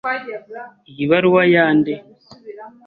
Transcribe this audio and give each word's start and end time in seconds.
Iyi 0.89 1.05
baruwa 1.11 1.43
ya 1.53 1.65
nde? 1.77 1.93